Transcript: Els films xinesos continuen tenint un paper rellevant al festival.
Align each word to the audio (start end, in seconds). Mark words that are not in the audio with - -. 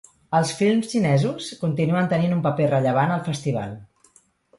Els 0.35 0.51
films 0.59 0.87
xinesos 0.93 1.49
continuen 1.63 2.09
tenint 2.13 2.33
un 2.37 2.41
paper 2.47 2.67
rellevant 2.71 3.13
al 3.17 3.21
festival. 3.29 3.77